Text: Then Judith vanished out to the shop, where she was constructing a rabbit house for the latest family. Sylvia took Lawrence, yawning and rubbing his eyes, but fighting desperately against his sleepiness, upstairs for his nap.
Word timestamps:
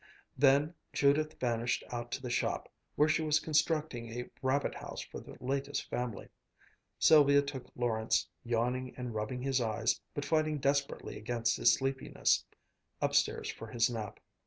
Then 0.35 0.73
Judith 0.93 1.39
vanished 1.39 1.83
out 1.91 2.11
to 2.13 2.23
the 2.23 2.29
shop, 2.31 2.73
where 2.95 3.07
she 3.07 3.21
was 3.21 3.39
constructing 3.39 4.09
a 4.09 4.31
rabbit 4.41 4.73
house 4.73 5.01
for 5.01 5.19
the 5.19 5.37
latest 5.39 5.87
family. 5.91 6.27
Sylvia 6.97 7.43
took 7.43 7.67
Lawrence, 7.75 8.27
yawning 8.43 8.95
and 8.97 9.13
rubbing 9.13 9.43
his 9.43 9.61
eyes, 9.61 10.01
but 10.15 10.25
fighting 10.25 10.57
desperately 10.57 11.19
against 11.19 11.55
his 11.55 11.75
sleepiness, 11.75 12.43
upstairs 12.99 13.47
for 13.51 13.67
his 13.67 13.91
nap. 13.91 14.19